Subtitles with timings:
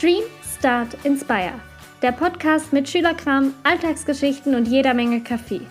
[0.00, 0.22] Dream,
[0.56, 1.54] Start, Inspire.
[2.02, 5.62] Der Podcast mit Schülerkram, Alltagsgeschichten und jeder Menge Kaffee.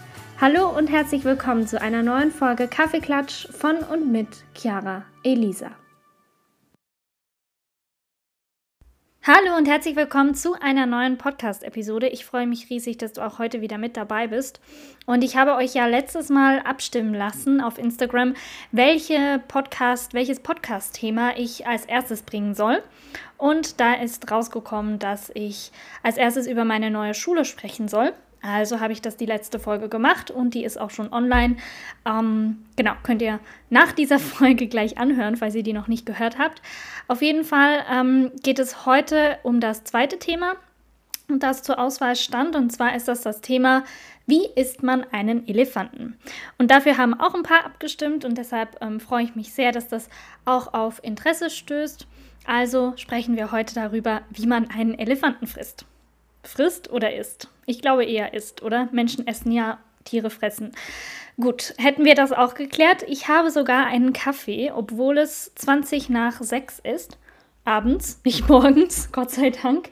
[0.42, 5.71] Hallo und herzlich willkommen zu einer neuen Folge Kaffeeklatsch von und mit Chiara Elisa.
[9.29, 12.08] Hallo und herzlich willkommen zu einer neuen Podcast-Episode.
[12.08, 14.62] Ich freue mich riesig, dass du auch heute wieder mit dabei bist.
[15.06, 18.36] Und ich habe euch ja letztes Mal abstimmen lassen auf Instagram,
[18.72, 22.82] welche Podcast, welches Podcast-Thema ich als erstes bringen soll.
[23.36, 25.73] Und da ist rausgekommen, dass ich
[26.04, 28.14] als erstes über meine neue Schule sprechen soll.
[28.41, 31.58] Also habe ich das die letzte Folge gemacht und die ist auch schon online.
[32.05, 36.38] Ähm, genau, könnt ihr nach dieser Folge gleich anhören, falls ihr die noch nicht gehört
[36.38, 36.62] habt.
[37.08, 40.55] Auf jeden Fall ähm, geht es heute um das zweite Thema
[41.30, 42.55] das zur Auswahl stand.
[42.55, 43.84] Und zwar ist das das Thema,
[44.26, 46.18] wie isst man einen Elefanten?
[46.58, 49.88] Und dafür haben auch ein paar abgestimmt und deshalb ähm, freue ich mich sehr, dass
[49.88, 50.10] das
[50.46, 52.08] auch auf Interesse stößt.
[52.46, 55.85] Also sprechen wir heute darüber, wie man einen Elefanten frisst
[56.48, 57.50] frisst oder isst?
[57.66, 58.90] Ich glaube eher isst, oder?
[58.91, 60.71] Menschen essen ja, Tiere fressen.
[61.40, 63.04] Gut, hätten wir das auch geklärt.
[63.08, 67.17] Ich habe sogar einen Kaffee, obwohl es 20 nach 6 ist.
[67.66, 69.89] Abends, nicht morgens, Gott sei Dank.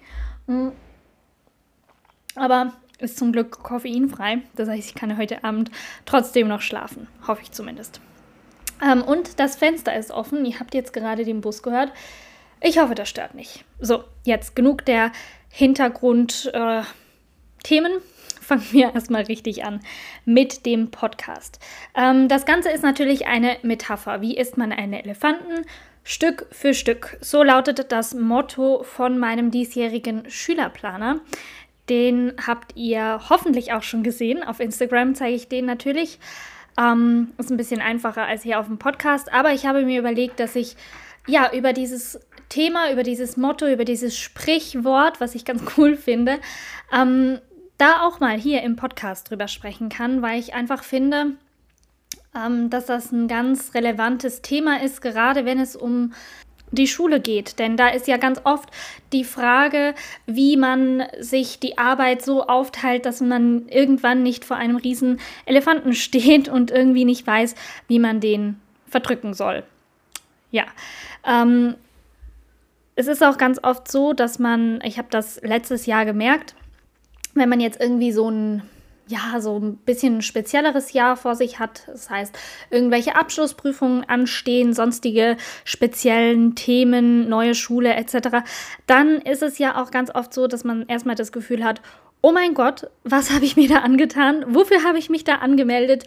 [0.47, 0.69] Mm.
[2.35, 4.39] Aber ist zum Glück koffeinfrei.
[4.55, 5.69] Das heißt, ich kann heute Abend
[6.05, 7.07] trotzdem noch schlafen.
[7.27, 8.01] Hoffe ich zumindest.
[8.83, 10.45] Ähm, und das Fenster ist offen.
[10.45, 11.91] Ihr habt jetzt gerade den Bus gehört.
[12.61, 13.65] Ich hoffe, das stört nicht.
[13.79, 15.11] So, jetzt genug der
[15.55, 16.91] Hintergrundthemen.
[17.63, 18.01] Äh,
[18.41, 19.79] Fangen wir erstmal richtig an
[20.25, 21.59] mit dem Podcast.
[21.95, 24.21] Ähm, das Ganze ist natürlich eine Metapher.
[24.21, 25.65] Wie isst man einen Elefanten?
[26.03, 27.17] Stück für Stück.
[27.21, 31.21] So lautet das Motto von meinem diesjährigen Schülerplaner.
[31.89, 34.43] Den habt ihr hoffentlich auch schon gesehen.
[34.43, 36.19] Auf Instagram zeige ich den natürlich.
[36.77, 39.33] Ähm, ist ein bisschen einfacher als hier auf dem Podcast.
[39.33, 40.75] Aber ich habe mir überlegt, dass ich
[41.25, 46.39] ja über dieses Thema, über dieses Motto, über dieses Sprichwort, was ich ganz cool finde,
[46.93, 47.39] ähm,
[47.77, 51.33] da auch mal hier im Podcast drüber sprechen kann, weil ich einfach finde,
[52.35, 56.13] ähm, dass das ein ganz relevantes Thema ist, gerade wenn es um
[56.71, 57.59] die Schule geht.
[57.59, 58.69] Denn da ist ja ganz oft
[59.13, 59.93] die Frage,
[60.25, 65.93] wie man sich die Arbeit so aufteilt, dass man irgendwann nicht vor einem riesen Elefanten
[65.95, 67.55] steht und irgendwie nicht weiß,
[67.87, 69.63] wie man den verdrücken soll.
[70.51, 70.65] Ja,
[71.25, 71.75] ähm,
[72.95, 76.55] es ist auch ganz oft so, dass man, ich habe das letztes Jahr gemerkt,
[77.33, 78.63] wenn man jetzt irgendwie so ein
[79.07, 81.83] ja, so ein bisschen spezielleres Jahr vor sich hat.
[81.87, 82.35] Das heißt,
[82.71, 88.39] irgendwelche Abschlussprüfungen anstehen, sonstige speziellen Themen, neue Schule etc.
[88.87, 91.81] Dann ist es ja auch ganz oft so, dass man erstmal das Gefühl hat,
[92.21, 94.43] oh mein Gott, was habe ich mir da angetan?
[94.47, 96.05] Wofür habe ich mich da angemeldet?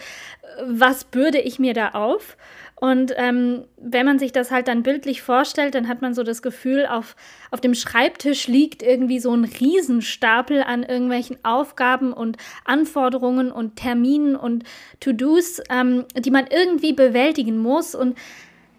[0.67, 2.37] Was bürde ich mir da auf?
[2.81, 6.43] Und ähm, wenn man sich das halt dann bildlich vorstellt, dann hat man so das
[6.43, 7.17] Gefühl, auf,
[7.51, 14.37] auf dem Schreibtisch liegt irgendwie so ein Riesenstapel an irgendwelchen Aufgaben und Anforderungen und Terminen
[14.37, 14.63] und
[15.01, 17.97] To-Dos, ähm, die man irgendwie bewältigen muss.
[17.97, 18.17] Und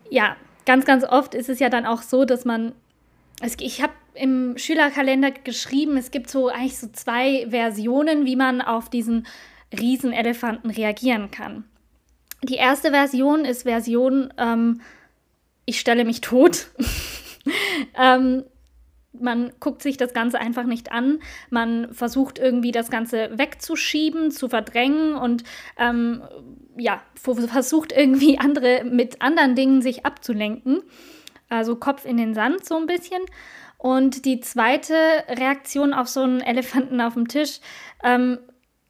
[0.10, 2.72] ja, ganz, ganz oft ist es ja dann auch so, dass man,
[3.60, 8.90] ich habe im Schülerkalender geschrieben, es gibt so eigentlich so zwei Versionen, wie man auf
[8.90, 9.28] diesen
[9.78, 11.66] Riesenelefanten reagieren kann.
[12.44, 14.82] Die erste Version ist Version, ähm,
[15.66, 16.68] ich stelle mich tot.
[18.00, 18.44] ähm,
[19.12, 21.20] man guckt sich das Ganze einfach nicht an.
[21.50, 25.44] Man versucht irgendwie das Ganze wegzuschieben, zu verdrängen und
[25.78, 26.22] ähm,
[26.78, 30.82] ja, versucht irgendwie andere mit anderen Dingen sich abzulenken.
[31.50, 33.22] Also Kopf in den Sand so ein bisschen.
[33.78, 34.94] Und die zweite
[35.28, 37.60] Reaktion auf so einen Elefanten auf dem Tisch
[38.04, 38.40] ähm,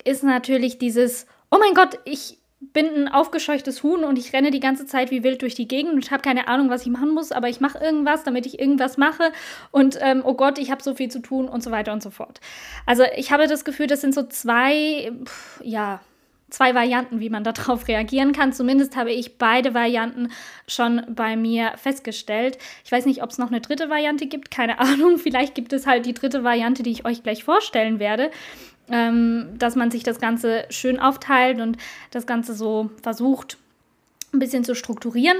[0.04, 4.60] ist natürlich dieses, oh mein Gott, ich, bin ein aufgescheuchtes Huhn und ich renne die
[4.60, 7.32] ganze Zeit wie wild durch die Gegend und habe keine Ahnung, was ich machen muss,
[7.32, 9.32] aber ich mache irgendwas, damit ich irgendwas mache
[9.72, 12.10] und ähm, oh Gott, ich habe so viel zu tun und so weiter und so
[12.10, 12.42] fort.
[12.86, 16.02] Also ich habe das Gefühl, das sind so zwei, pff, ja,
[16.50, 18.52] zwei Varianten, wie man darauf reagieren kann.
[18.52, 20.30] Zumindest habe ich beide Varianten
[20.68, 22.58] schon bei mir festgestellt.
[22.84, 25.18] Ich weiß nicht, ob es noch eine dritte Variante gibt, keine Ahnung.
[25.18, 28.32] Vielleicht gibt es halt die dritte Variante, die ich euch gleich vorstellen werde
[28.92, 31.78] ähm, dass man sich das Ganze schön aufteilt und
[32.12, 33.58] das Ganze so versucht,
[34.34, 35.38] ein bisschen zu strukturieren.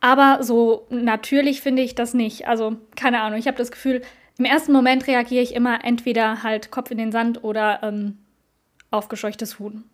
[0.00, 2.46] Aber so natürlich finde ich das nicht.
[2.46, 4.02] Also keine Ahnung, ich habe das Gefühl,
[4.36, 8.18] im ersten Moment reagiere ich immer entweder halt Kopf in den Sand oder ähm,
[8.90, 9.84] aufgescheuchtes Huhn.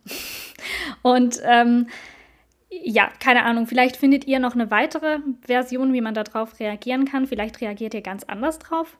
[1.01, 1.87] und ähm,
[2.69, 7.27] ja, keine Ahnung, vielleicht findet ihr noch eine weitere Version, wie man darauf reagieren kann.
[7.27, 8.97] Vielleicht reagiert ihr ganz anders drauf.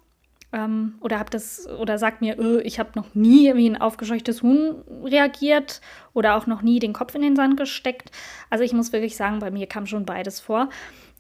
[0.54, 4.42] Ähm, oder habt das oder sagt mir, öh, ich habe noch nie wie ein aufgescheuchtes
[4.42, 5.80] Huhn reagiert
[6.14, 8.12] oder auch noch nie den Kopf in den Sand gesteckt.
[8.50, 10.70] Also ich muss wirklich sagen, bei mir kam schon beides vor.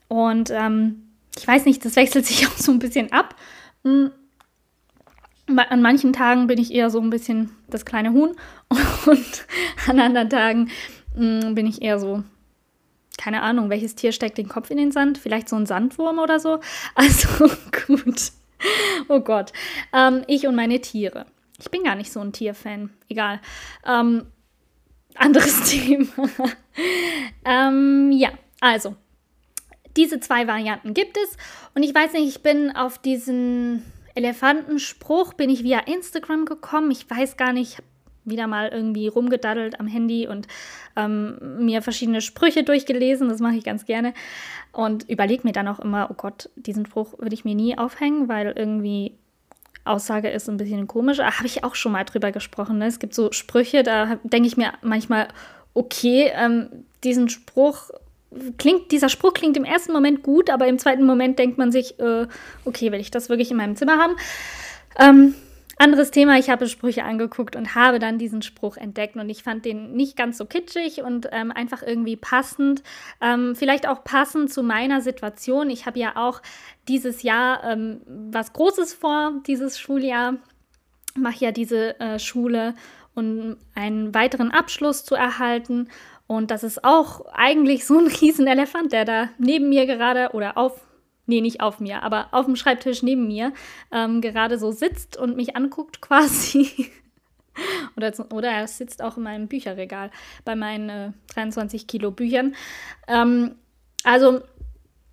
[0.09, 1.03] Und ähm,
[1.37, 3.35] ich weiß nicht, das wechselt sich auch so ein bisschen ab.
[3.85, 4.11] Hm,
[5.55, 8.35] An manchen Tagen bin ich eher so ein bisschen das kleine Huhn
[9.05, 9.47] und
[9.87, 10.69] an anderen Tagen
[11.15, 12.23] mh, mm, bin ich eher so,
[13.17, 15.17] keine Ahnung, welches Tier steckt den Kopf in den Sand?
[15.17, 16.59] Vielleicht so ein Sandwurm oder so?
[16.95, 17.49] Also
[17.87, 18.33] gut.
[19.07, 19.51] Oh Gott.
[19.93, 21.25] Ähm, ich und meine Tiere.
[21.59, 22.91] Ich bin gar nicht so ein Tierfan.
[23.09, 23.39] Egal.
[23.85, 24.27] Ähm,
[25.15, 26.07] anderes Thema.
[27.45, 28.29] ähm, ja,
[28.59, 28.95] also.
[29.97, 31.35] Diese zwei Varianten gibt es.
[31.75, 33.83] Und ich weiß nicht, ich bin auf diesen
[34.15, 36.91] Elefantenspruch, bin ich via Instagram gekommen.
[36.91, 37.83] Ich weiß gar nicht,
[38.25, 40.47] wieder mal irgendwie rumgedaddelt am Handy und
[40.95, 43.29] ähm, mir verschiedene Sprüche durchgelesen.
[43.29, 44.13] Das mache ich ganz gerne.
[44.71, 48.27] Und überlege mir dann auch immer, oh Gott, diesen Spruch würde ich mir nie aufhängen,
[48.29, 49.13] weil irgendwie
[49.83, 51.18] Aussage ist ein bisschen komisch.
[51.18, 52.77] Da habe ich auch schon mal drüber gesprochen.
[52.77, 52.88] Ne?
[52.88, 55.27] Es gibt so Sprüche, da denke ich mir manchmal,
[55.74, 56.69] okay, ähm,
[57.03, 57.89] diesen Spruch
[58.57, 62.00] klingt, dieser Spruch klingt im ersten Moment gut, aber im zweiten Moment denkt man sich,
[62.00, 62.27] äh,
[62.65, 64.15] okay, will ich das wirklich in meinem Zimmer haben?
[64.97, 65.35] Ähm,
[65.81, 69.65] anderes Thema, ich habe Sprüche angeguckt und habe dann diesen Spruch entdeckt und ich fand
[69.65, 72.83] den nicht ganz so kitschig und ähm, einfach irgendwie passend.
[73.19, 75.69] Ähm, vielleicht auch passend zu meiner Situation.
[75.69, 76.41] Ich habe ja auch
[76.87, 80.35] dieses Jahr ähm, was Großes vor, dieses Schuljahr.
[81.15, 82.73] Mache ja diese äh, Schule
[83.13, 85.89] um einen weiteren Abschluss zu erhalten.
[86.27, 90.79] Und das ist auch eigentlich so ein Riesenelefant, der da neben mir gerade oder auf
[91.31, 93.53] nee, nicht auf mir, aber auf dem Schreibtisch neben mir
[93.91, 96.91] ähm, gerade so sitzt und mich anguckt quasi.
[97.95, 100.11] oder, oder er sitzt auch in meinem Bücherregal
[100.45, 102.55] bei meinen äh, 23 Kilo Büchern.
[103.07, 103.55] Ähm,
[104.03, 104.41] also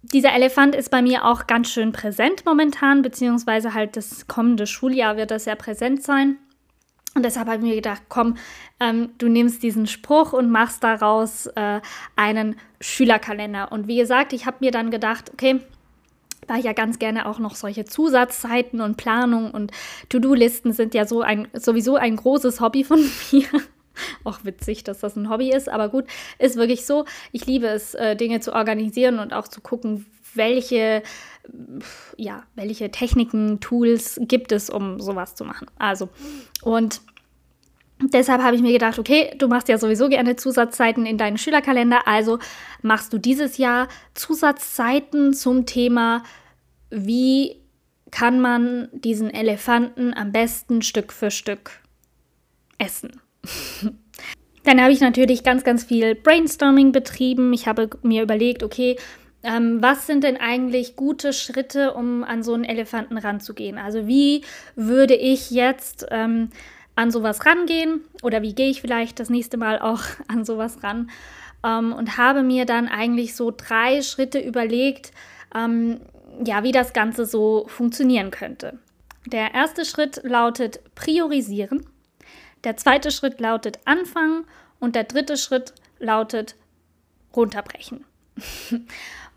[0.03, 5.17] dieser Elefant ist bei mir auch ganz schön präsent momentan, beziehungsweise halt das kommende Schuljahr
[5.17, 6.37] wird das sehr präsent sein.
[7.15, 8.37] Und deshalb habe ich mir gedacht, komm,
[8.81, 11.81] ähm, du nimmst diesen Spruch und machst daraus äh,
[12.17, 13.73] einen Schülerkalender.
[13.73, 15.61] Und wie gesagt, ich habe mir dann gedacht, okay,
[16.49, 19.71] weil ja ganz gerne auch noch solche Zusatzzeiten und Planung und
[20.09, 22.99] To-Do-Listen sind ja so ein, sowieso ein großes Hobby von
[23.33, 23.47] mir.
[24.25, 26.05] auch witzig, dass das ein Hobby ist, aber gut,
[26.39, 27.05] ist wirklich so.
[27.33, 31.03] Ich liebe es, äh, Dinge zu organisieren und auch zu gucken, welche,
[32.17, 35.67] ja, welche Techniken, Tools gibt es, um sowas zu machen.
[35.79, 36.09] Also,
[36.63, 37.01] und
[38.01, 42.07] Deshalb habe ich mir gedacht, okay, du machst ja sowieso gerne Zusatzzeiten in deinen Schülerkalender,
[42.07, 42.39] also
[42.81, 46.23] machst du dieses Jahr Zusatzzeiten zum Thema,
[46.91, 47.57] wie
[48.11, 51.71] kann man diesen Elefanten am besten Stück für Stück
[52.79, 53.21] essen.
[54.65, 57.53] Dann habe ich natürlich ganz, ganz viel Brainstorming betrieben.
[57.53, 58.97] Ich habe mir überlegt, okay,
[59.43, 63.79] ähm, was sind denn eigentlich gute Schritte, um an so einen Elefanten ranzugehen?
[63.79, 64.43] Also wie
[64.75, 66.51] würde ich jetzt ähm,
[66.99, 71.11] an sowas rangehen oder wie gehe ich vielleicht das nächste Mal auch an sowas ran
[71.65, 75.13] ähm, und habe mir dann eigentlich so drei Schritte überlegt,
[75.55, 76.01] ähm,
[76.45, 78.79] ja, wie das Ganze so funktionieren könnte.
[79.27, 81.87] Der erste Schritt lautet priorisieren,
[82.65, 84.45] der zweite Schritt lautet anfangen
[84.81, 86.57] und der dritte Schritt lautet
[87.35, 88.05] runterbrechen.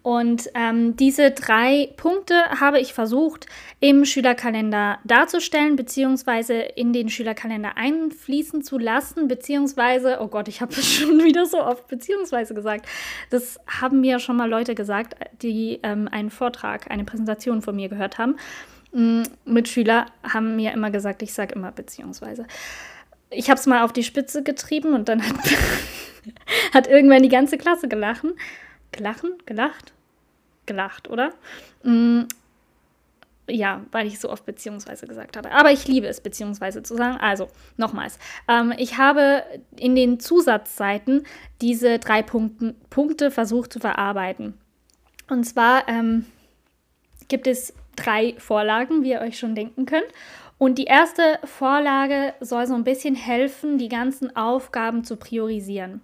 [0.03, 3.45] Und ähm, diese drei Punkte habe ich versucht
[3.80, 10.74] im Schülerkalender darzustellen, beziehungsweise in den Schülerkalender einfließen zu lassen, beziehungsweise, oh Gott, ich habe
[10.74, 12.88] das schon wieder so oft beziehungsweise gesagt.
[13.30, 17.89] Das haben mir schon mal Leute gesagt, die ähm, einen Vortrag, eine Präsentation von mir
[17.89, 18.38] gehört haben.
[18.94, 22.48] Mm, Mitschüler haben mir immer gesagt, ich sage immer beziehungsweise.
[23.29, 25.36] Ich habe es mal auf die Spitze getrieben und dann hat,
[26.74, 28.24] hat irgendwann die ganze Klasse gelacht
[28.91, 29.93] gelachen, gelacht,
[30.65, 31.33] gelacht, oder?
[31.83, 32.24] Mm,
[33.48, 35.51] ja, weil ich so oft beziehungsweise gesagt habe.
[35.51, 37.17] Aber ich liebe es, beziehungsweise zu sagen.
[37.17, 38.17] Also, nochmals.
[38.48, 39.43] Ähm, ich habe
[39.75, 41.25] in den Zusatzseiten
[41.62, 44.57] diese drei Punkten, Punkte versucht zu verarbeiten.
[45.29, 46.25] Und zwar ähm,
[47.27, 50.07] gibt es drei Vorlagen, wie ihr euch schon denken könnt.
[50.62, 56.01] Und die erste Vorlage soll so ein bisschen helfen, die ganzen Aufgaben zu priorisieren.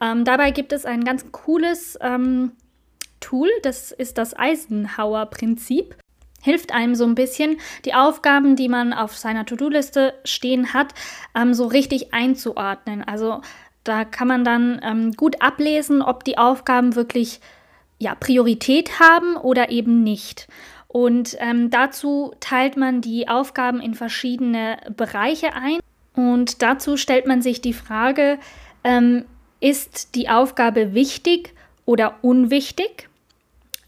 [0.00, 2.50] Ähm, dabei gibt es ein ganz cooles ähm,
[3.20, 5.94] Tool, das ist das Eisenhower-Prinzip.
[6.40, 10.94] Hilft einem so ein bisschen, die Aufgaben, die man auf seiner To-Do-Liste stehen hat,
[11.36, 13.04] ähm, so richtig einzuordnen.
[13.04, 13.40] Also
[13.84, 17.40] da kann man dann ähm, gut ablesen, ob die Aufgaben wirklich
[18.00, 20.48] ja, Priorität haben oder eben nicht.
[20.92, 25.78] Und ähm, dazu teilt man die Aufgaben in verschiedene Bereiche ein.
[26.14, 28.38] Und dazu stellt man sich die Frage,
[28.84, 29.24] ähm,
[29.58, 31.54] ist die Aufgabe wichtig
[31.86, 33.08] oder unwichtig?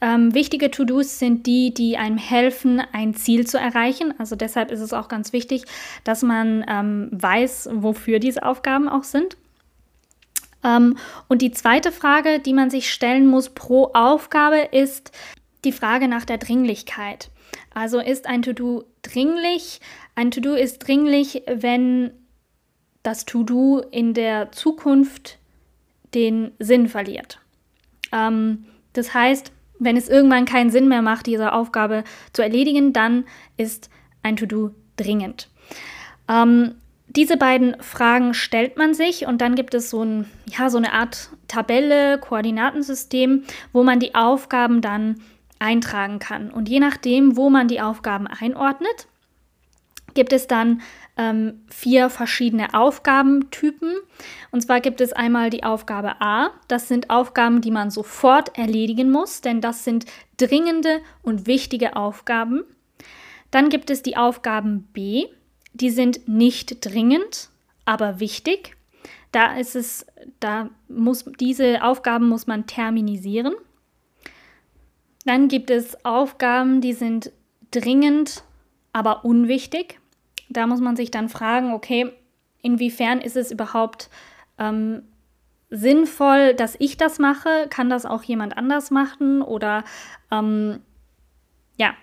[0.01, 4.15] Ähm, wichtige To-Dos sind die, die einem helfen, ein Ziel zu erreichen.
[4.17, 5.65] Also deshalb ist es auch ganz wichtig,
[6.05, 9.37] dass man ähm, weiß, wofür diese Aufgaben auch sind.
[10.65, 10.97] Ähm,
[11.29, 15.13] und die zweite Frage, die man sich stellen muss pro Aufgabe, ist,
[15.65, 17.31] die Frage nach der Dringlichkeit.
[17.73, 19.81] Also ist ein To-Do dringlich.
[20.15, 22.13] Ein To-Do ist dringlich, wenn
[23.03, 25.39] das To-Do in der Zukunft
[26.15, 27.41] den Sinn verliert.
[28.13, 33.25] Ähm, das heißt, wenn es irgendwann keinen Sinn mehr macht, diese Aufgabe zu erledigen, dann
[33.57, 33.91] ist
[34.23, 35.49] ein To-Do dringend.
[36.29, 36.77] Ähm,
[37.09, 40.93] diese beiden Fragen stellt man sich und dann gibt es so, ein, ja, so eine
[40.93, 45.21] Art Tabelle, Koordinatensystem, wo man die Aufgaben dann
[45.65, 46.51] eintragen kann.
[46.51, 49.09] Und je nachdem, wo man die Aufgaben einordnet,
[50.13, 50.83] gibt es dann
[51.17, 53.95] ähm, vier verschiedene Aufgabentypen.
[54.51, 56.51] Und zwar gibt es einmal die Aufgabe A.
[56.69, 60.05] Das sind Aufgaben, die man sofort erledigen muss, denn das sind
[60.37, 62.65] dringende und wichtige Aufgaben.
[63.51, 65.27] Dann gibt es die Aufgaben B.
[65.73, 67.49] Die sind nicht dringend,
[67.85, 68.77] aber wichtig.
[69.33, 70.07] Da ist es,
[70.41, 73.55] da muss diese Aufgaben muss man terminisieren.
[75.25, 77.33] Dann gibt es Aufgaben, die sind
[77.71, 78.45] dringend,
[78.93, 80.01] aber unwichtig.
[80.51, 82.13] Da muss man sich dann fragen, okay,
[82.63, 84.11] inwiefern ist es überhaupt
[84.59, 85.03] ähm,
[85.71, 87.67] sinnvoll, dass ich das mache?
[87.71, 89.41] Kann das auch jemand anders machen?
[89.41, 89.85] Oder
[90.31, 90.81] ähm,
[91.79, 91.95] ja,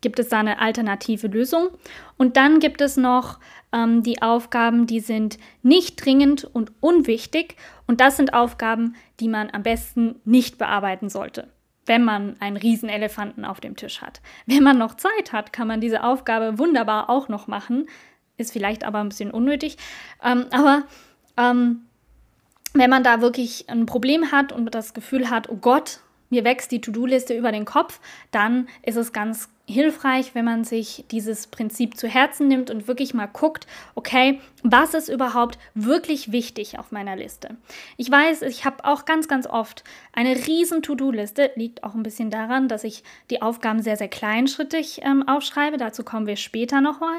[0.00, 1.68] gibt es da eine alternative Lösung?
[2.16, 3.38] Und dann gibt es noch
[3.72, 7.56] ähm, die Aufgaben, die sind nicht dringend und unwichtig.
[7.86, 11.51] Und das sind Aufgaben, die man am besten nicht bearbeiten sollte
[11.86, 14.20] wenn man einen Riesenelefanten auf dem Tisch hat.
[14.46, 17.88] Wenn man noch Zeit hat, kann man diese Aufgabe wunderbar auch noch machen.
[18.36, 19.76] Ist vielleicht aber ein bisschen unnötig.
[20.22, 20.84] Ähm, aber
[21.36, 21.82] ähm,
[22.74, 26.00] wenn man da wirklich ein Problem hat und das Gefühl hat, oh Gott,
[26.32, 31.04] mir wächst die To-Do-Liste über den Kopf, dann ist es ganz hilfreich, wenn man sich
[31.10, 36.78] dieses Prinzip zu Herzen nimmt und wirklich mal guckt, okay, was ist überhaupt wirklich wichtig
[36.78, 37.56] auf meiner Liste?
[37.96, 42.30] Ich weiß, ich habe auch ganz, ganz oft eine riesen To-Do-Liste, liegt auch ein bisschen
[42.30, 47.18] daran, dass ich die Aufgaben sehr, sehr kleinschrittig ähm, aufschreibe, dazu kommen wir später nochmal.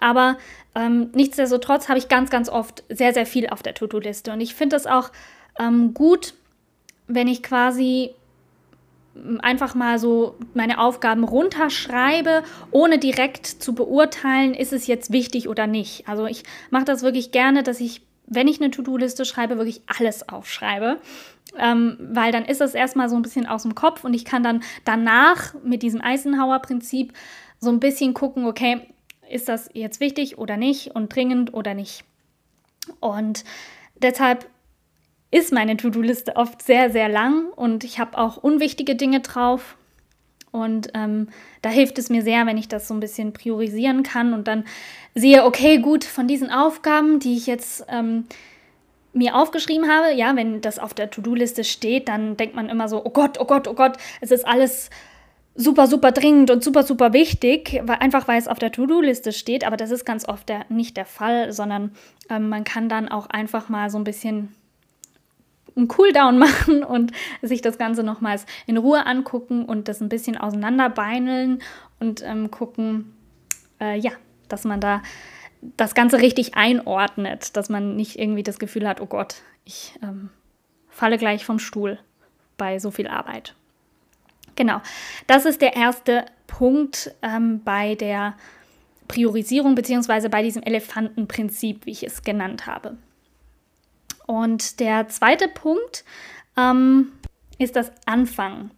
[0.00, 0.38] Aber
[0.74, 4.54] ähm, nichtsdestotrotz habe ich ganz, ganz oft sehr, sehr viel auf der To-Do-Liste und ich
[4.54, 5.10] finde es auch
[5.58, 6.34] ähm, gut,
[7.08, 8.14] wenn ich quasi
[9.40, 15.66] einfach mal so meine Aufgaben runterschreibe, ohne direkt zu beurteilen, ist es jetzt wichtig oder
[15.66, 16.08] nicht.
[16.08, 20.28] Also ich mache das wirklich gerne, dass ich, wenn ich eine To-Do-Liste schreibe, wirklich alles
[20.28, 20.98] aufschreibe.
[21.56, 24.42] Ähm, weil dann ist es erstmal so ein bisschen aus dem Kopf und ich kann
[24.42, 27.14] dann danach mit diesem Eisenhower-Prinzip
[27.58, 28.82] so ein bisschen gucken, okay,
[29.30, 32.04] ist das jetzt wichtig oder nicht und dringend oder nicht.
[33.00, 33.44] Und
[33.96, 34.46] deshalb
[35.30, 39.76] ist meine To-Do-Liste oft sehr, sehr lang und ich habe auch unwichtige Dinge drauf.
[40.50, 41.28] Und ähm,
[41.60, 44.64] da hilft es mir sehr, wenn ich das so ein bisschen priorisieren kann und dann
[45.14, 48.24] sehe, okay, gut, von diesen Aufgaben, die ich jetzt ähm,
[49.12, 53.04] mir aufgeschrieben habe, ja, wenn das auf der To-Do-Liste steht, dann denkt man immer so,
[53.04, 54.88] oh Gott, oh Gott, oh Gott, es ist alles
[55.54, 59.66] super, super dringend und super, super wichtig, weil, einfach weil es auf der To-Do-Liste steht.
[59.66, 61.92] Aber das ist ganz oft der, nicht der Fall, sondern
[62.30, 64.54] ähm, man kann dann auch einfach mal so ein bisschen
[65.78, 70.36] einen Cooldown machen und sich das Ganze nochmals in Ruhe angucken und das ein bisschen
[70.36, 71.62] auseinanderbeineln
[72.00, 73.14] und ähm, gucken,
[73.80, 74.12] äh, ja,
[74.48, 75.02] dass man da
[75.76, 80.30] das Ganze richtig einordnet, dass man nicht irgendwie das Gefühl hat, oh Gott, ich ähm,
[80.88, 81.98] falle gleich vom Stuhl
[82.56, 83.54] bei so viel Arbeit.
[84.56, 84.80] Genau,
[85.26, 88.36] das ist der erste Punkt ähm, bei der
[89.06, 92.96] Priorisierung beziehungsweise bei diesem Elefantenprinzip, wie ich es genannt habe.
[94.28, 96.04] Und der zweite Punkt
[96.54, 97.12] ähm,
[97.58, 98.70] ist das Anfangen.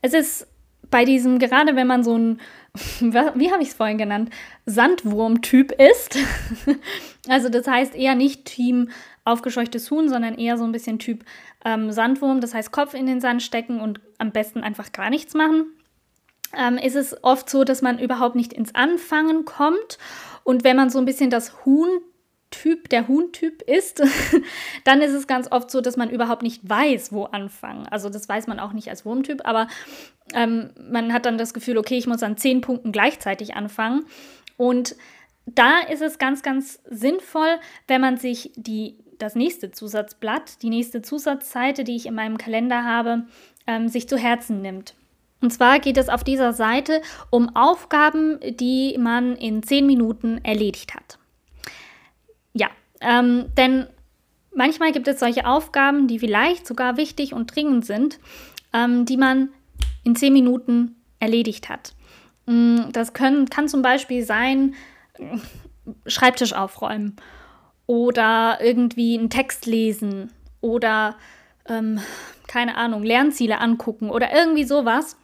[0.00, 0.48] Es ist
[0.90, 2.40] bei diesem, gerade wenn man so ein,
[3.00, 4.30] wie habe ich es vorhin genannt,
[4.66, 6.18] Sandwurm-Typ ist,
[7.28, 8.90] also das heißt eher nicht Team
[9.24, 11.24] aufgescheuchtes Huhn, sondern eher so ein bisschen Typ
[11.64, 15.34] ähm, Sandwurm, das heißt Kopf in den Sand stecken und am besten einfach gar nichts
[15.34, 15.66] machen.
[16.58, 19.98] Ähm, ist es oft so, dass man überhaupt nicht ins Anfangen kommt.
[20.42, 21.88] Und wenn man so ein bisschen das Huhn
[22.52, 24.00] Typ, der Huhn-Typ ist,
[24.84, 27.88] dann ist es ganz oft so, dass man überhaupt nicht weiß, wo anfangen.
[27.88, 29.66] Also das weiß man auch nicht als Wurmtyp, aber
[30.34, 34.04] ähm, man hat dann das Gefühl, okay, ich muss an zehn Punkten gleichzeitig anfangen.
[34.56, 34.94] Und
[35.46, 41.02] da ist es ganz, ganz sinnvoll, wenn man sich die, das nächste Zusatzblatt, die nächste
[41.02, 43.24] Zusatzseite, die ich in meinem Kalender habe,
[43.66, 44.94] ähm, sich zu Herzen nimmt.
[45.40, 50.94] Und zwar geht es auf dieser Seite um Aufgaben, die man in zehn Minuten erledigt
[50.94, 51.18] hat.
[52.54, 52.68] Ja,
[53.00, 53.86] ähm, denn
[54.54, 58.18] manchmal gibt es solche Aufgaben, die vielleicht sogar wichtig und dringend sind,
[58.72, 59.48] ähm, die man
[60.04, 61.94] in zehn Minuten erledigt hat.
[62.46, 64.74] Mm, das können, kann zum Beispiel sein,
[66.06, 67.16] Schreibtisch aufräumen
[67.86, 70.30] oder irgendwie einen Text lesen
[70.60, 71.16] oder
[71.68, 72.00] ähm,
[72.46, 75.16] keine Ahnung, Lernziele angucken oder irgendwie sowas.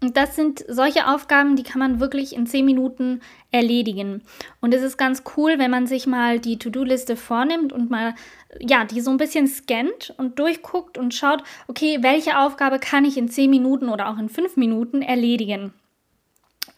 [0.00, 4.22] Und das sind solche Aufgaben, die kann man wirklich in zehn Minuten erledigen.
[4.60, 8.14] Und es ist ganz cool, wenn man sich mal die To-Do-Liste vornimmt und mal,
[8.60, 13.16] ja, die so ein bisschen scannt und durchguckt und schaut, okay, welche Aufgabe kann ich
[13.16, 15.72] in zehn Minuten oder auch in fünf Minuten erledigen.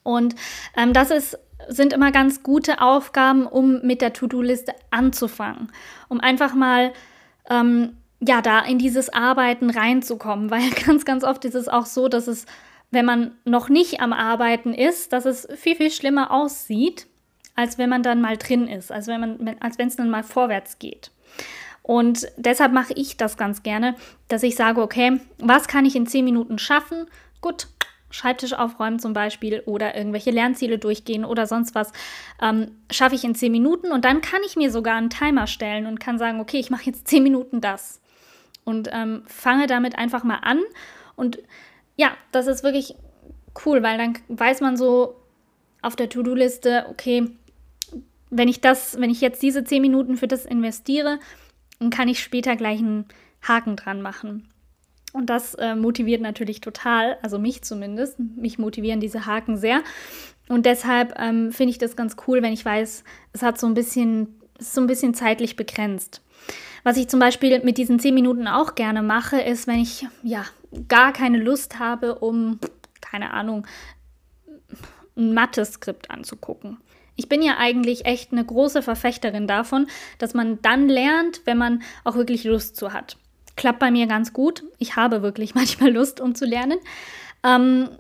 [0.03, 0.35] Und
[0.75, 5.71] ähm, das ist, sind immer ganz gute Aufgaben, um mit der To-Do-Liste anzufangen,
[6.09, 6.95] um einfach mal
[7.51, 12.09] ähm, ja, da in dieses Arbeiten reinzukommen, weil ganz, ganz oft ist es auch so,
[12.09, 12.47] dass es
[12.91, 17.07] wenn man noch nicht am Arbeiten ist, dass es viel, viel schlimmer aussieht,
[17.55, 20.23] als wenn man dann mal drin ist, als wenn man, als wenn es dann mal
[20.23, 21.11] vorwärts geht.
[21.83, 23.95] Und deshalb mache ich das ganz gerne,
[24.29, 27.07] dass ich sage, okay, was kann ich in zehn Minuten schaffen?
[27.41, 27.69] Gut,
[28.13, 31.93] Schreibtisch aufräumen zum Beispiel oder irgendwelche Lernziele durchgehen oder sonst was,
[32.43, 35.87] ähm, schaffe ich in zehn Minuten und dann kann ich mir sogar einen Timer stellen
[35.87, 38.01] und kann sagen, okay, ich mache jetzt zehn Minuten das
[38.65, 40.59] und ähm, fange damit einfach mal an
[41.15, 41.39] und
[42.01, 42.95] ja, das ist wirklich
[43.67, 45.17] cool, weil dann weiß man so
[45.83, 47.29] auf der To-Do-Liste, okay,
[48.31, 51.19] wenn ich das, wenn ich jetzt diese zehn Minuten für das investiere,
[51.79, 53.05] dann kann ich später gleich einen
[53.47, 54.49] Haken dran machen.
[55.13, 58.19] Und das äh, motiviert natürlich total, also mich zumindest.
[58.19, 59.83] Mich motivieren diese Haken sehr.
[60.49, 63.05] Und deshalb ähm, finde ich das ganz cool, wenn ich weiß,
[63.35, 66.23] es hat so ein bisschen, ist so ein bisschen zeitlich begrenzt.
[66.85, 70.45] Was ich zum Beispiel mit diesen zehn Minuten auch gerne mache, ist, wenn ich ja
[70.89, 72.59] gar keine Lust habe, um,
[73.01, 73.67] keine Ahnung,
[75.17, 76.79] ein Mathe-Skript anzugucken.
[77.17, 81.83] Ich bin ja eigentlich echt eine große Verfechterin davon, dass man dann lernt, wenn man
[82.05, 83.19] auch wirklich Lust zu hat.
[83.57, 84.65] Klappt bei mir ganz gut.
[84.79, 86.79] Ich habe wirklich manchmal Lust, um zu lernen.
[87.45, 87.91] Ähm,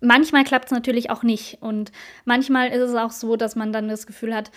[0.00, 1.58] manchmal klappt es natürlich auch nicht.
[1.60, 1.92] Und
[2.24, 4.50] manchmal ist es auch so, dass man dann das Gefühl hat,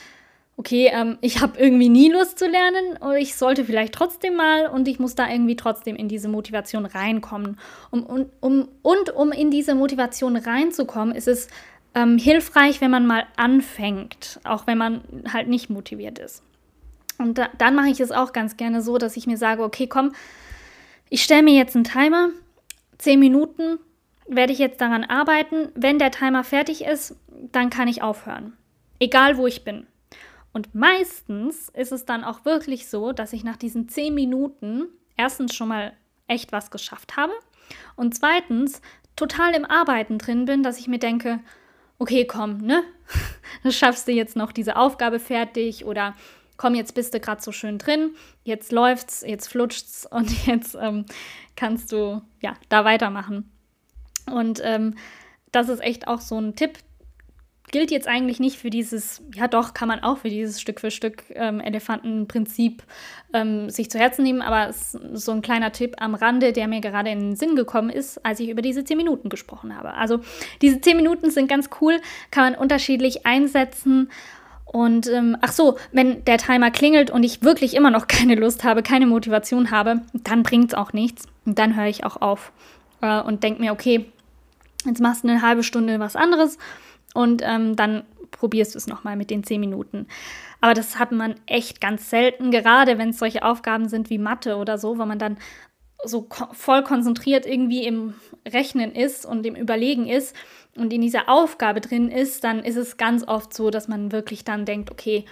[0.57, 4.87] okay, ähm, ich habe irgendwie nie Lust zu lernen ich sollte vielleicht trotzdem mal und
[4.87, 7.59] ich muss da irgendwie trotzdem in diese Motivation reinkommen.
[7.91, 11.47] Um, um, um, und um in diese Motivation reinzukommen, ist es
[11.93, 16.43] ähm, hilfreich, wenn man mal anfängt, auch wenn man halt nicht motiviert ist.
[17.17, 19.87] Und da, dann mache ich es auch ganz gerne so, dass ich mir sage, okay,
[19.87, 20.11] komm,
[21.09, 22.29] ich stelle mir jetzt einen Timer,
[22.97, 23.79] zehn Minuten
[24.27, 25.69] werde ich jetzt daran arbeiten.
[25.75, 27.15] Wenn der Timer fertig ist,
[27.51, 28.53] dann kann ich aufhören.
[28.99, 29.85] Egal wo ich bin.
[30.55, 34.87] Und meistens ist es dann auch wirklich so, dass ich nach diesen zehn Minuten
[35.17, 35.91] erstens schon mal
[36.27, 37.33] echt was geschafft habe
[37.97, 38.81] und zweitens
[39.17, 41.41] total im Arbeiten drin bin, dass ich mir denke,
[41.99, 42.83] okay, komm, ne?
[43.63, 46.15] Das schaffst du jetzt noch diese Aufgabe fertig oder
[46.55, 48.15] komm, jetzt bist du gerade so schön drin,
[48.45, 51.03] jetzt läuft's, jetzt flutscht's und jetzt ähm,
[51.57, 53.51] kannst du ja da weitermachen.
[54.31, 54.95] Und ähm,
[55.51, 56.79] das ist echt auch so ein Tipp,
[57.75, 60.91] gilt jetzt eigentlich nicht für dieses, ja doch, kann man auch für dieses Stück für
[60.91, 62.81] Stück ähm, Elefantenprinzip
[63.33, 66.69] ähm, sich zu Herzen nehmen, aber es ist so ein kleiner Tipp am Rande, der
[66.69, 69.93] mir gerade in den Sinn gekommen ist, als ich über diese 10 Minuten gesprochen habe.
[69.95, 70.21] Also
[70.61, 71.99] diese 10 Minuten sind ganz cool,
[72.31, 74.09] kann man unterschiedlich einsetzen.
[74.63, 78.63] Und ähm, ach so, wenn der Timer klingelt und ich wirklich immer noch keine Lust
[78.63, 81.27] habe, keine Motivation habe, dann bringt es auch nichts.
[81.45, 82.53] Und dann höre ich auch auf
[83.01, 84.05] äh, und denke mir, okay,
[84.85, 86.57] jetzt machst du eine halbe Stunde was anderes
[87.15, 90.07] und ähm, dann probierst du es nochmal mit den zehn Minuten.
[90.61, 94.57] Aber das hat man echt ganz selten, gerade wenn es solche Aufgaben sind wie Mathe
[94.57, 95.37] oder so, wo man dann
[96.03, 98.13] so ko voll konzentriert irgendwie im
[98.47, 100.35] Rechnen ist und im Überlegen ist
[100.75, 104.43] und in dieser Aufgabe drin ist, dann ist es ganz oft so, dass man wirklich
[104.43, 105.25] dann denkt, okay,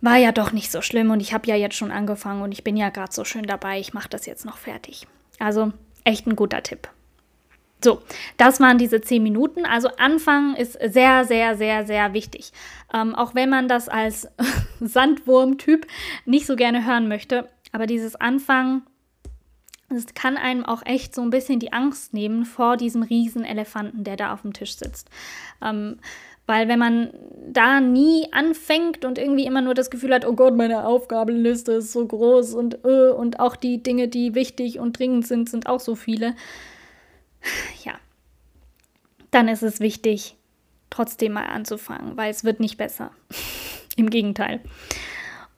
[0.00, 2.62] war ja doch nicht so schlimm und ich habe ja jetzt schon angefangen und ich
[2.62, 5.06] bin ja gerade so schön dabei, ich mache das jetzt noch fertig.
[5.38, 5.72] Also
[6.04, 6.88] echt ein guter Tipp.
[7.82, 8.02] So,
[8.36, 9.66] das waren diese zehn Minuten.
[9.66, 12.52] Also anfangen ist sehr, sehr, sehr, sehr wichtig.
[12.92, 14.28] Ähm, auch wenn man das als
[14.80, 15.86] Sandwurm-Typ
[16.24, 17.48] nicht so gerne hören möchte.
[17.72, 18.82] Aber dieses Anfangen,
[19.88, 24.04] das kann einem auch echt so ein bisschen die Angst nehmen vor diesem riesen Elefanten,
[24.04, 25.08] der da auf dem Tisch sitzt.
[25.62, 25.98] Ähm,
[26.46, 27.10] weil wenn man
[27.48, 31.92] da nie anfängt und irgendwie immer nur das Gefühl hat, oh Gott, meine Aufgabenliste ist
[31.92, 35.80] so groß und, äh, und auch die Dinge, die wichtig und dringend sind, sind auch
[35.80, 36.34] so viele,
[37.84, 37.94] ja,
[39.30, 40.36] dann ist es wichtig,
[40.90, 43.10] trotzdem mal anzufangen, weil es wird nicht besser.
[43.96, 44.60] Im Gegenteil.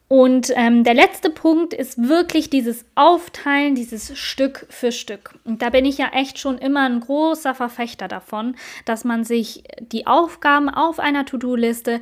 [0.09, 5.35] Und ähm, der letzte Punkt ist wirklich dieses Aufteilen, dieses Stück für Stück.
[5.43, 9.63] Und da bin ich ja echt schon immer ein großer Verfechter davon, dass man sich
[9.79, 12.01] die Aufgaben auf einer To-Do-Liste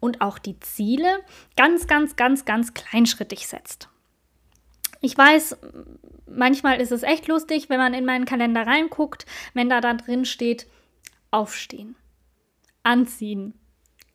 [0.00, 1.08] und auch die Ziele
[1.56, 3.88] ganz, ganz, ganz, ganz kleinschrittig setzt.
[5.00, 5.58] Ich weiß,
[6.26, 10.24] manchmal ist es echt lustig, wenn man in meinen Kalender reinguckt, wenn da dann drin
[10.24, 10.66] steht,
[11.30, 11.96] aufstehen,
[12.82, 13.54] anziehen,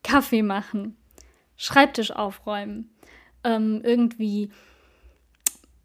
[0.03, 0.97] Kaffee machen,
[1.55, 2.89] Schreibtisch aufräumen,
[3.43, 4.51] ähm, irgendwie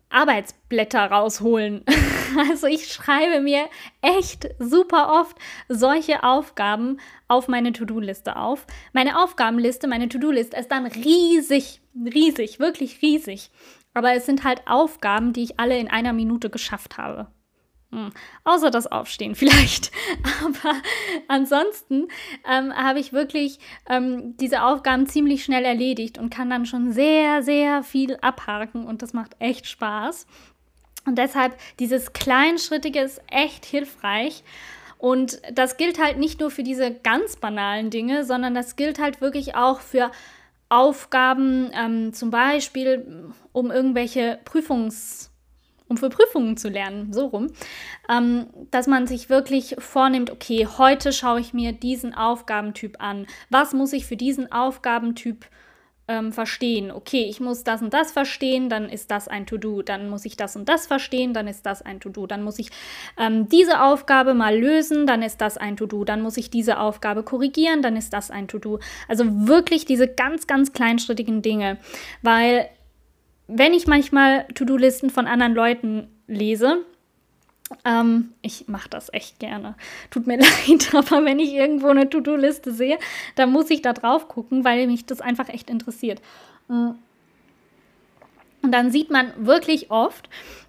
[0.09, 1.85] Arbeitsblätter rausholen.
[2.51, 3.67] Also ich schreibe mir
[4.03, 8.67] echt super oft solche Aufgaben auf meine To-Do-Liste auf.
[8.93, 13.51] Meine Aufgabenliste, meine To-Do-Liste ist dann riesig, riesig, wirklich riesig.
[13.97, 17.29] Aber es sind halt Aufgaben, die ich alle in einer Minute geschafft habe.
[17.93, 18.11] Hm.
[18.45, 19.91] Außer das Aufstehen vielleicht.
[20.45, 20.75] Aber
[21.29, 22.09] ansonsten
[22.47, 27.43] ähm, habe ich wirklich ähm, diese Aufgaben ziemlich schnell erledigt und kann dann schon sehr,
[27.43, 30.27] sehr viel abhaken und das macht echt Spaß.
[31.07, 34.45] Und deshalb dieses Kleinschrittige ist echt hilfreich.
[34.99, 39.23] Und das gilt halt nicht nur für diese ganz banalen Dinge, sondern das gilt halt
[39.23, 40.11] wirklich auch für
[40.69, 45.31] Aufgaben, ähm, zum Beispiel um irgendwelche Prüfungs-
[45.89, 47.49] um für Prüfungen zu lernen, so rum,
[48.09, 53.27] ähm, dass man sich wirklich vornimmt, okay, heute schaue ich mir diesen Aufgabentyp an.
[53.51, 55.47] Was muss ich für diesen Aufgabentyp
[56.09, 56.91] ähm, verstehen?
[56.91, 59.83] Okay, ich muss das und das verstehen, dann ist das ein To-Do.
[59.83, 62.27] Dann muss ich das und das verstehen, dann ist das ein To-Do.
[62.27, 62.71] Dann muss ich
[63.19, 66.05] ähm, diese Aufgabe mal lösen, dann ist das ein To-Do.
[66.05, 68.81] Dann muss ich diese Aufgabe korrigieren, dann ist das ein To-Do.
[69.09, 71.79] Also wirklich diese ganz, ganz kleinschrittigen Dinge,
[72.23, 72.69] weil
[73.49, 76.85] wenn ich manchmal To-Do-Listen von anderen Leuten lese,
[77.85, 79.75] ähm, ich mache das echt gerne.
[80.11, 82.99] Tut mir leid, aber wenn ich irgendwo eine To-Do-Liste sehe,
[83.35, 86.21] dann muss ich da drauf gucken, weil mich das einfach echt interessiert.
[86.69, 86.91] Mm.
[88.63, 90.29] Und dann sieht man wirklich oft,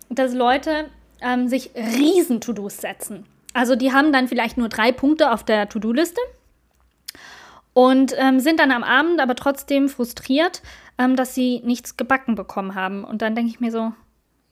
[0.10, 0.90] dass Leute
[1.22, 3.26] ähm, sich riesen To-Dos setzen.
[3.54, 6.22] Also die haben dann vielleicht nur drei Punkte auf der To-Do-Liste
[7.74, 10.62] und ähm, sind dann am Abend aber trotzdem frustriert,
[10.98, 13.04] ähm, dass sie nichts gebacken bekommen haben.
[13.04, 13.94] Und dann denke ich mir so,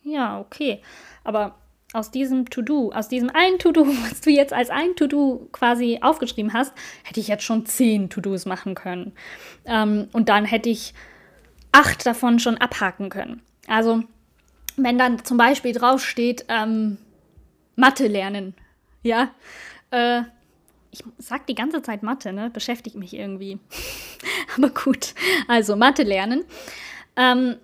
[0.03, 0.81] ja, okay,
[1.23, 1.55] aber
[1.93, 6.53] aus diesem To-Do, aus diesem einen To-Do, was du jetzt als ein To-Do quasi aufgeschrieben
[6.53, 9.13] hast, hätte ich jetzt schon zehn To-Dos machen können.
[9.65, 10.93] Ähm, und dann hätte ich
[11.71, 13.41] acht davon schon abhaken können.
[13.67, 14.03] Also,
[14.77, 16.97] wenn dann zum Beispiel draufsteht, ähm,
[17.75, 18.55] Mathe lernen,
[19.03, 19.29] ja,
[19.91, 20.21] äh,
[20.91, 22.49] ich sag die ganze Zeit Mathe, ne?
[22.49, 23.59] Beschäftigt mich irgendwie.
[24.57, 25.13] Aber gut.
[25.47, 26.45] Also Mathe lernen.
[27.17, 27.57] Ähm,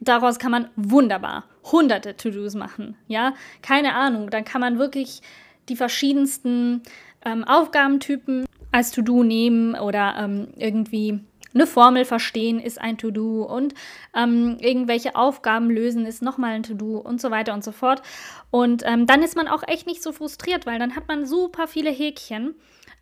[0.00, 2.96] daraus kann man wunderbar hunderte To-Dos machen.
[3.08, 4.30] Ja, keine Ahnung.
[4.30, 5.20] Dann kann man wirklich
[5.68, 6.82] die verschiedensten
[7.24, 11.20] ähm, Aufgabentypen als To-Do nehmen oder ähm, irgendwie
[11.54, 13.74] eine Formel verstehen ist ein To-Do und
[14.14, 18.02] ähm, irgendwelche Aufgaben lösen ist nochmal ein To-Do und so weiter und so fort.
[18.50, 21.68] Und ähm, dann ist man auch echt nicht so frustriert, weil dann hat man super
[21.68, 22.56] viele Häkchen,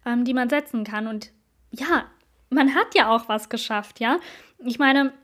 [0.04, 1.06] ähm, die man setzen kann.
[1.06, 1.30] Und
[1.70, 2.04] ja,
[2.50, 4.18] man hat ja auch was geschafft, ja.
[4.58, 5.14] Ich meine,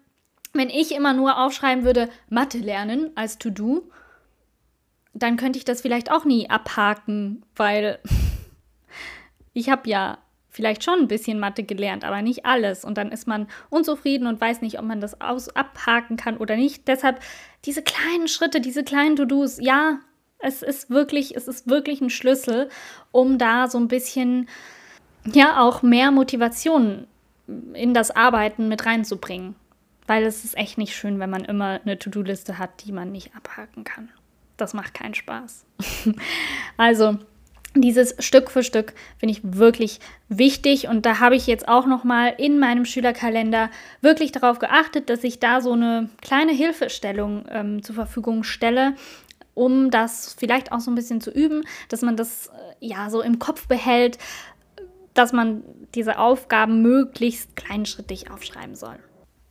[0.53, 3.91] wenn ich immer nur aufschreiben würde, Mathe lernen als To-Do,
[5.15, 7.99] dann könnte ich das vielleicht auch nie abhaken, weil
[9.53, 10.19] ich habe ja
[10.59, 12.85] vielleicht schon ein bisschen Mathe gelernt, aber nicht alles.
[12.85, 16.57] Und dann ist man unzufrieden und weiß nicht, ob man das aus abhaken kann oder
[16.57, 16.89] nicht.
[16.89, 17.21] Deshalb
[17.65, 20.01] diese kleinen Schritte, diese kleinen To-Dos, ja,
[20.41, 22.71] es ist wirklich, es ist wirklich ein Schlüssel,
[23.13, 24.49] um da so ein bisschen,
[25.25, 27.07] ja, auch mehr Motivation
[27.75, 29.55] in das Arbeiten mit reinzubringen.
[30.09, 33.37] Weil es ist echt nicht schön, wenn man immer eine To-Do-Liste hat, die man nicht
[33.37, 34.09] abhaken kann.
[34.57, 35.67] Das macht keinen Spaß.
[36.77, 37.19] also,
[37.75, 42.05] dieses Stück für Stück finde ich wirklich wichtig und da habe ich jetzt auch noch
[42.05, 47.83] mal in meinem Schülerkalender wirklich darauf geachtet, dass ich da so eine kleine Hilfestellung ähm,
[47.83, 48.95] zur Verfügung stelle,
[49.53, 53.21] um das vielleicht auch so ein bisschen zu üben, dass man das äh, ja so
[53.21, 54.17] im Kopf behält,
[55.13, 55.63] dass man
[55.95, 58.99] diese Aufgaben möglichst kleinschrittig aufschreiben soll.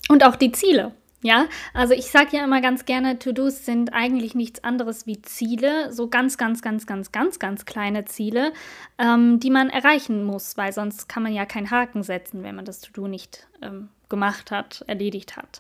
[0.10, 0.94] Und auch die Ziele.
[1.24, 5.92] Ja, also ich sage ja immer ganz gerne, To-Dos sind eigentlich nichts anderes wie Ziele,
[5.92, 8.54] so ganz, ganz, ganz, ganz, ganz, ganz kleine Ziele,
[9.00, 12.66] ähm, die man erreichen muss, weil sonst kann man ja keinen Haken setzen, wenn man
[12.66, 15.60] das To-Do nicht ähm, gemacht hat, erledigt hat.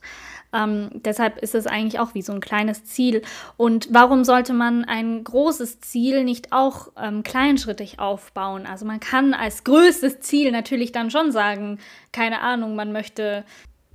[0.53, 3.23] Ähm, deshalb ist es eigentlich auch wie so ein kleines Ziel.
[3.57, 8.67] Und warum sollte man ein großes Ziel nicht auch ähm, kleinschrittig aufbauen?
[8.67, 11.79] Also man kann als größtes Ziel natürlich dann schon sagen,
[12.11, 13.43] keine Ahnung, man möchte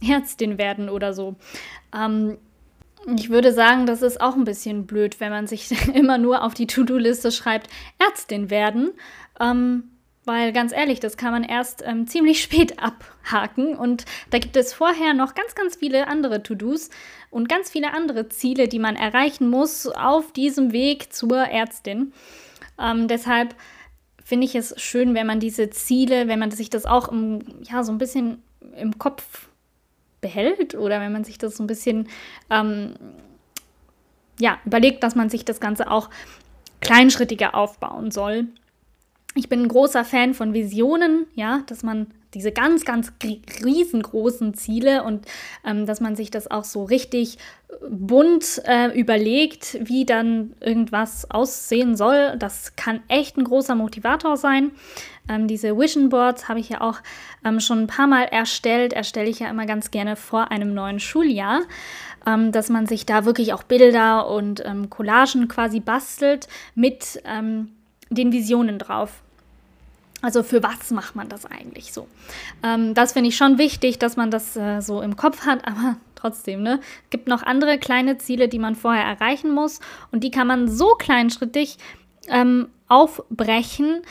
[0.09, 1.37] Ärztin werden oder so.
[1.95, 2.39] Ähm,
[3.17, 6.55] ich würde sagen, das ist auch ein bisschen blöd, wenn man sich immer nur auf
[6.55, 8.93] die To-Do-Liste schreibt, Ärztin werden.
[9.41, 9.85] Ähm,
[10.25, 13.77] weil ganz ehrlich, das kann man erst ähm, ziemlich spät abhaken.
[13.77, 16.91] Und da gibt es vorher noch ganz, ganz viele andere To-Dos
[17.31, 22.13] und ganz viele andere Ziele, die man erreichen muss auf diesem Weg zur Ärztin.
[22.79, 23.55] Ähm, deshalb
[24.25, 27.83] finde ich es schön, wenn man diese Ziele, wenn man sich das auch im, ja,
[27.83, 28.43] so ein bisschen
[28.77, 29.49] im Kopf
[30.23, 32.09] behält oder wenn man sich das so ein bisschen
[32.49, 32.95] ähm,
[34.41, 36.09] ja, überlegt, dass man sich das Ganze auch
[36.81, 38.47] kleinschrittiger aufbauen soll.
[39.35, 43.13] Ich bin ein großer Fan von Visionen, ja, dass man diese ganz, ganz
[43.65, 45.27] riesengroßen Ziele und
[45.65, 47.39] ähm, dass man sich das auch so richtig
[47.89, 52.37] bunt äh, überlegt, wie dann irgendwas aussehen soll.
[52.39, 54.73] Das kann echt ein großer Motivator sein.
[55.29, 56.99] Ähm, diese Vision Boards habe ich ja auch
[57.45, 58.93] ähm, schon ein paar Mal erstellt.
[58.93, 61.63] Erstelle ich ja immer ganz gerne vor einem neuen Schuljahr,
[62.27, 67.73] ähm, dass man sich da wirklich auch Bilder und ähm, Collagen quasi bastelt mit ähm,
[68.11, 69.23] den Visionen drauf.
[70.23, 72.09] Also für was macht man das eigentlich so?
[72.63, 75.97] Ähm, das finde ich schon wichtig, dass man das äh, so im Kopf hat, aber
[76.15, 76.81] trotzdem, ne?
[77.05, 79.81] Es gibt noch andere kleine Ziele, die man vorher erreichen muss
[80.13, 81.77] und die kann man so kleinschrittig
[82.29, 84.03] ähm, aufbrechen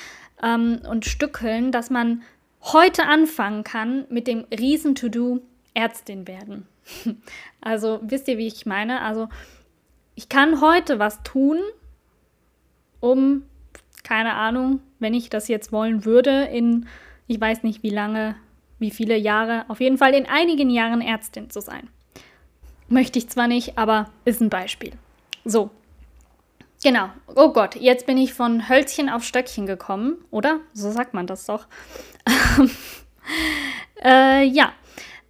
[0.43, 2.23] ähm, und stückeln, dass man
[2.61, 5.41] heute anfangen kann mit dem riesen To-Do
[5.73, 6.67] Ärztin werden.
[7.61, 9.01] also wisst ihr, wie ich meine?
[9.01, 9.29] Also
[10.15, 11.57] ich kann heute was tun,
[12.99, 13.43] um
[14.03, 16.87] keine Ahnung, wenn ich das jetzt wollen würde, in,
[17.27, 18.35] ich weiß nicht wie lange,
[18.79, 21.89] wie viele Jahre, auf jeden Fall in einigen Jahren Ärztin zu sein.
[22.87, 24.93] Möchte ich zwar nicht, aber ist ein Beispiel.
[25.45, 25.69] So.
[26.83, 27.09] Genau.
[27.35, 30.59] Oh Gott, jetzt bin ich von Hölzchen auf Stöckchen gekommen, oder?
[30.73, 31.67] So sagt man das doch.
[34.03, 34.73] äh, ja,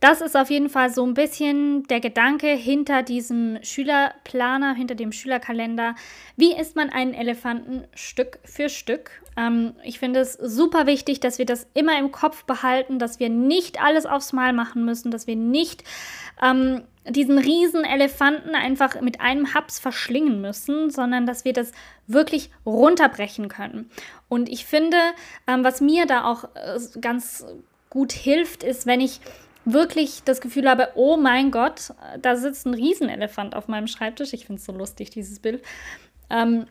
[0.01, 5.11] das ist auf jeden Fall so ein bisschen der Gedanke hinter diesem Schülerplaner, hinter dem
[5.11, 5.95] Schülerkalender.
[6.35, 9.21] Wie isst man einen Elefanten Stück für Stück?
[9.37, 13.29] Ähm, ich finde es super wichtig, dass wir das immer im Kopf behalten, dass wir
[13.29, 15.83] nicht alles aufs Mal machen müssen, dass wir nicht
[16.41, 21.73] ähm, diesen riesen Elefanten einfach mit einem Haps verschlingen müssen, sondern dass wir das
[22.07, 23.91] wirklich runterbrechen können.
[24.29, 24.97] Und ich finde,
[25.45, 27.45] ähm, was mir da auch äh, ganz
[27.91, 29.21] gut hilft, ist, wenn ich
[29.65, 34.33] wirklich das Gefühl habe, oh mein Gott, da sitzt ein Riesenelefant auf meinem Schreibtisch.
[34.33, 35.63] Ich finde es so lustig, dieses Bild.
[36.29, 36.65] Ähm,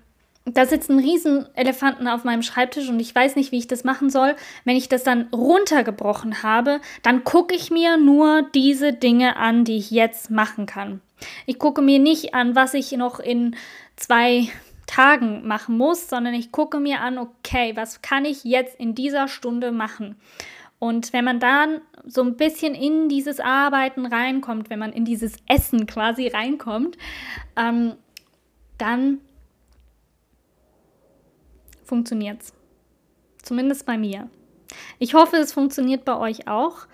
[0.47, 4.11] da sitzt ein Riesenelefanten auf meinem Schreibtisch und ich weiß nicht, wie ich das machen
[4.11, 4.35] soll.
[4.65, 9.77] Wenn ich das dann runtergebrochen habe, dann gucke ich mir nur diese Dinge an, die
[9.77, 11.01] ich jetzt machen kann.
[11.47, 13.55] Ich gucke mir nicht an, was ich noch in
[13.97, 14.49] zwei
[14.87, 19.29] Tagen machen muss, sondern ich gucke mir an, okay, was kann ich jetzt in dieser
[19.29, 20.17] Stunde machen?
[20.81, 25.37] Und wenn man dann so ein bisschen in dieses Arbeiten reinkommt, wenn man in dieses
[25.47, 26.97] Essen quasi reinkommt,
[27.55, 27.95] ähm,
[28.79, 29.19] dann
[31.85, 32.55] funktioniert es.
[33.43, 34.31] Zumindest bei mir.
[34.99, 36.87] Ich hoffe, es funktioniert bei euch auch.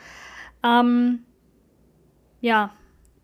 [0.65, 1.23] Ähm,
[2.41, 2.75] ja,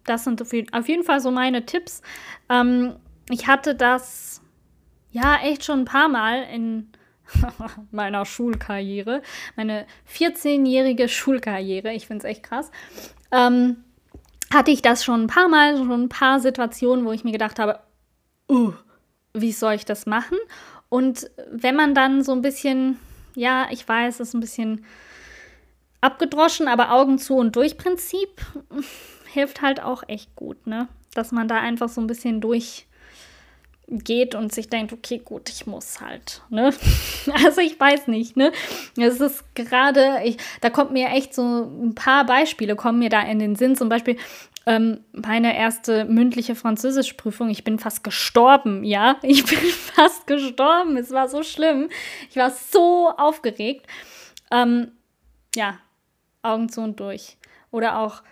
[0.05, 2.03] das sind auf jeden Fall so meine Tipps.
[2.49, 2.95] Ähm,
[3.31, 4.43] ich hatte das
[5.11, 6.93] ja echt schon ein paar Mal in
[7.91, 9.23] meiner Schulkarriere,
[9.57, 12.71] meine 14-jährige Schulkarriere, ich finde es echt krass,
[13.31, 13.85] ähm,
[14.53, 17.59] hatte ich das schon ein paar Mal, schon ein paar Situationen, wo ich mir gedacht
[17.59, 17.81] habe,
[18.51, 18.73] uh,
[19.33, 20.37] wie soll ich das machen?
[20.89, 22.99] Und wenn man dann so ein bisschen,
[23.35, 24.85] ja, ich weiß, es ist ein bisschen
[26.03, 28.43] abgedroschen, aber Augen zu und durch Prinzip
[29.33, 30.89] hilft halt auch echt gut, ne?
[31.15, 32.87] Dass man da einfach so ein bisschen durch
[33.99, 36.73] geht und sich denkt, okay, gut, ich muss halt, ne?
[37.45, 38.53] Also ich weiß nicht, ne?
[38.97, 40.21] Es ist gerade,
[40.61, 43.77] da kommt mir echt so ein paar Beispiele kommen mir da in den Sinn.
[43.77, 44.17] Zum Beispiel
[44.67, 47.51] ähm, meine erste mündliche Französischprüfung.
[47.51, 49.17] Ich bin fast gestorben, ja?
[49.23, 50.97] Ich bin fast gestorben.
[50.97, 51.89] Es war so schlimm.
[52.31, 53.87] Ich war so aufgeregt.
[54.51, 54.93] Ähm,
[55.55, 55.79] ja,
[56.43, 57.37] Augen zu und durch.
[57.71, 58.23] Oder auch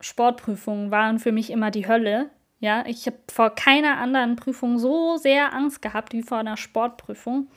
[0.00, 2.30] Sportprüfungen waren für mich immer die Hölle.
[2.60, 7.48] Ja, ich habe vor keiner anderen Prüfung so sehr Angst gehabt wie vor einer Sportprüfung.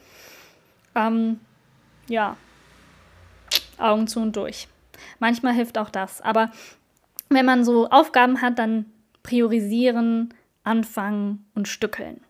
[0.94, 1.40] Ähm,
[2.08, 2.38] ja,
[3.78, 4.68] Augen zu und durch.
[5.20, 6.22] Manchmal hilft auch das.
[6.22, 6.52] Aber
[7.30, 8.86] wenn man so Aufgaben hat, dann
[9.24, 10.34] priorisieren,
[10.64, 12.22] anfangen und stückeln.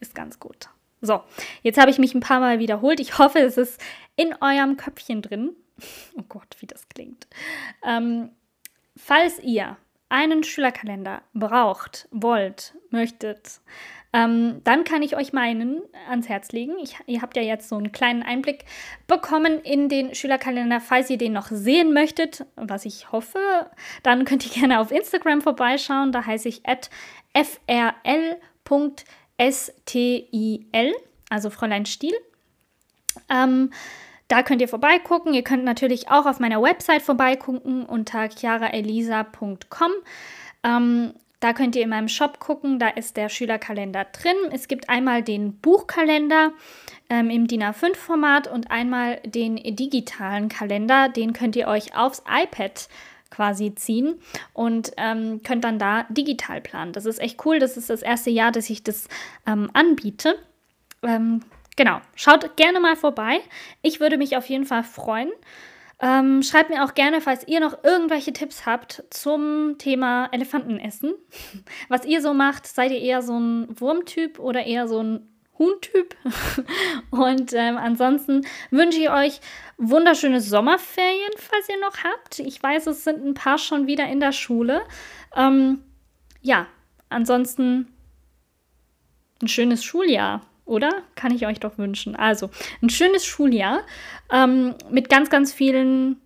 [0.00, 0.68] Ist ganz gut.
[1.00, 1.22] So,
[1.62, 3.00] jetzt habe ich mich ein paar Mal wiederholt.
[3.00, 3.80] Ich hoffe, es ist
[4.16, 5.50] in eurem Köpfchen drin.
[6.16, 7.26] Oh Gott, wie das klingt.
[7.84, 8.30] Ähm,
[8.96, 9.76] falls ihr
[10.08, 13.60] einen Schülerkalender braucht, wollt, möchtet,
[14.14, 16.74] ähm, dann kann ich euch meinen ans Herz legen.
[16.80, 18.64] Ich, ihr habt ja jetzt so einen kleinen Einblick
[19.08, 20.80] bekommen in den Schülerkalender.
[20.80, 23.40] Falls ihr den noch sehen möchtet, was ich hoffe,
[24.04, 26.12] dann könnt ihr gerne auf Instagram vorbeischauen.
[26.12, 26.62] Da heiße ich
[27.34, 28.38] frl.stil,
[31.28, 32.14] also Fräulein Stiel.
[33.28, 33.72] Ähm,
[34.28, 35.34] da könnt ihr vorbeigucken.
[35.34, 39.90] Ihr könnt natürlich auch auf meiner Website vorbeigucken unter chiaraelisa.com.
[40.62, 44.36] Ähm, da könnt ihr in meinem Shop gucken, da ist der Schülerkalender drin.
[44.50, 46.52] Es gibt einmal den Buchkalender
[47.10, 51.10] ähm, im DIN A5-Format und einmal den digitalen Kalender.
[51.10, 52.88] Den könnt ihr euch aufs iPad
[53.28, 54.14] quasi ziehen
[54.54, 56.92] und ähm, könnt dann da digital planen.
[56.92, 57.58] Das ist echt cool.
[57.58, 59.08] Das ist das erste Jahr, dass ich das
[59.46, 60.36] ähm, anbiete.
[61.76, 63.40] Genau, schaut gerne mal vorbei.
[63.82, 65.30] Ich würde mich auf jeden Fall freuen.
[66.00, 71.14] Ähm, schreibt mir auch gerne, falls ihr noch irgendwelche Tipps habt zum Thema Elefantenessen.
[71.88, 76.16] Was ihr so macht, seid ihr eher so ein Wurmtyp oder eher so ein Huhntyp?
[77.10, 79.40] Und ähm, ansonsten wünsche ich euch
[79.78, 82.40] wunderschöne Sommerferien, falls ihr noch habt.
[82.40, 84.82] Ich weiß, es sind ein paar schon wieder in der Schule.
[85.34, 85.82] Ähm,
[86.42, 86.66] ja,
[87.08, 87.88] ansonsten
[89.40, 91.02] ein schönes Schuljahr oder?
[91.14, 92.16] Kann ich euch doch wünschen.
[92.16, 92.50] Also,
[92.82, 93.80] ein schönes Schuljahr
[94.30, 96.20] ähm, mit ganz, ganz vielen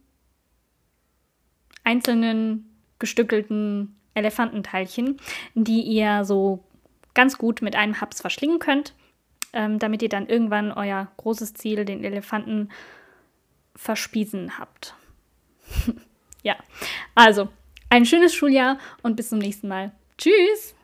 [1.84, 5.18] einzelnen gestückelten Elefantenteilchen,
[5.54, 6.64] die ihr so
[7.14, 8.94] ganz gut mit einem Haps verschlingen könnt,
[9.52, 12.68] ähm, damit ihr dann irgendwann euer großes Ziel, den Elefanten,
[13.74, 14.94] verspießen habt.
[16.42, 16.56] ja,
[17.14, 17.48] also
[17.90, 19.92] ein schönes Schuljahr und bis zum nächsten Mal.
[20.18, 20.74] Tschüss!